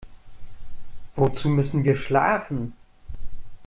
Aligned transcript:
Wozu 1.15 1.47
müssen 1.47 1.83
wir 1.83 1.95
schlafen? 1.95 2.73